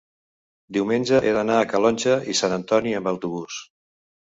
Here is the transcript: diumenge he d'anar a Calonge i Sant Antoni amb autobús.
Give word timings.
diumenge 0.77 1.19
he 1.27 1.35
d'anar 1.35 1.59
a 1.59 1.67
Calonge 1.75 2.17
i 2.35 2.37
Sant 2.41 2.59
Antoni 2.59 2.97
amb 3.03 3.13
autobús. 3.15 3.63